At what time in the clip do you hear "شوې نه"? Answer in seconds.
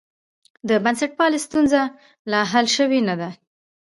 2.75-3.15